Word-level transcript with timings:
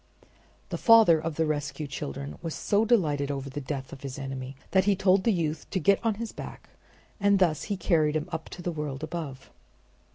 The 0.69 0.79
father 0.79 1.19
of 1.19 1.35
the 1.35 1.45
rescued 1.45 1.91
children 1.91 2.39
was 2.41 2.55
so 2.55 2.85
delighted 2.85 3.29
over 3.29 3.51
the 3.51 3.61
death 3.61 3.93
of 3.93 4.01
his 4.01 4.17
enemy 4.17 4.55
that 4.71 4.85
he 4.85 4.95
told 4.95 5.23
the 5.25 5.31
youth 5.31 5.69
to 5.69 5.79
get 5.79 6.03
on 6.03 6.15
his 6.15 6.31
back, 6.31 6.69
and 7.19 7.37
thus 7.37 7.65
he 7.65 7.77
carried 7.77 8.15
him 8.15 8.27
up 8.31 8.49
to 8.49 8.63
the 8.63 8.71
world 8.71 9.03
above. 9.03 9.51